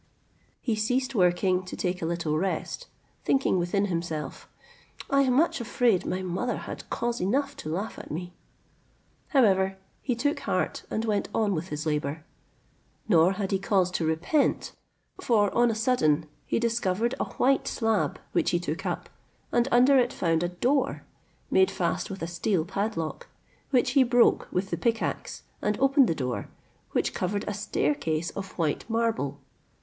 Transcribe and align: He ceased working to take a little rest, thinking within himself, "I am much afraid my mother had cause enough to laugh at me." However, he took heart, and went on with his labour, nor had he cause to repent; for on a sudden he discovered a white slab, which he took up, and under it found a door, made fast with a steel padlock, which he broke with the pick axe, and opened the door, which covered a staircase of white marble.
He 0.63 0.75
ceased 0.75 1.13
working 1.13 1.63
to 1.63 1.75
take 1.77 2.01
a 2.01 2.07
little 2.07 2.35
rest, 2.39 2.87
thinking 3.23 3.59
within 3.59 3.85
himself, 3.85 4.49
"I 5.11 5.21
am 5.21 5.33
much 5.33 5.61
afraid 5.61 6.07
my 6.07 6.23
mother 6.23 6.57
had 6.57 6.89
cause 6.89 7.21
enough 7.21 7.55
to 7.57 7.69
laugh 7.69 7.99
at 7.99 8.09
me." 8.09 8.33
However, 9.27 9.77
he 10.01 10.15
took 10.15 10.39
heart, 10.39 10.81
and 10.89 11.05
went 11.05 11.29
on 11.35 11.53
with 11.53 11.67
his 11.67 11.85
labour, 11.85 12.23
nor 13.07 13.33
had 13.33 13.51
he 13.51 13.59
cause 13.59 13.91
to 13.91 14.03
repent; 14.03 14.71
for 15.21 15.53
on 15.53 15.69
a 15.69 15.75
sudden 15.75 16.25
he 16.47 16.57
discovered 16.57 17.13
a 17.19 17.25
white 17.35 17.67
slab, 17.67 18.19
which 18.31 18.49
he 18.49 18.59
took 18.59 18.87
up, 18.87 19.07
and 19.51 19.67
under 19.71 19.99
it 19.99 20.11
found 20.11 20.41
a 20.41 20.49
door, 20.49 21.03
made 21.51 21.69
fast 21.69 22.09
with 22.09 22.23
a 22.23 22.27
steel 22.27 22.65
padlock, 22.65 23.27
which 23.69 23.91
he 23.91 24.01
broke 24.01 24.47
with 24.51 24.71
the 24.71 24.77
pick 24.77 24.99
axe, 24.99 25.43
and 25.61 25.77
opened 25.79 26.07
the 26.09 26.15
door, 26.15 26.49
which 26.93 27.13
covered 27.13 27.45
a 27.47 27.53
staircase 27.53 28.31
of 28.31 28.53
white 28.53 28.83
marble. 28.89 29.39